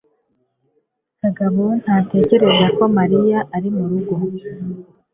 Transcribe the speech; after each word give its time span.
kagabo 1.21 1.63
ntatekereza 1.81 2.65
ko 2.77 2.83
mariya 2.97 3.39
ari 3.55 3.69
murugo 3.75 4.13